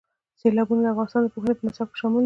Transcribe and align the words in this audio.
سیلابونه 0.39 0.81
د 0.83 0.87
افغانستان 0.93 1.21
د 1.23 1.27
پوهنې 1.33 1.53
په 1.57 1.63
نصاب 1.67 1.87
کې 1.91 1.97
شامل 1.99 2.17
دي. 2.19 2.19